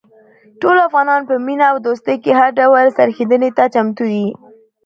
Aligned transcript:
ټول 0.61 0.77
افغانان 0.87 1.21
په 1.29 1.33
مینه 1.45 1.65
او 1.71 1.77
دوستۍ 1.85 2.15
کې 2.23 2.31
هر 2.39 2.49
ډول 2.59 2.85
سرښندنې 2.97 3.49
ته 3.57 3.63
چمتو 3.73 4.05
دي. 4.13 4.27